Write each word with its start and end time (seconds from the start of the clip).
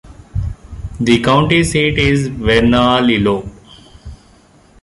The 0.99 1.21
county 1.21 1.63
seat 1.63 1.99
is 1.99 2.27
Bernalillo. 2.27 3.47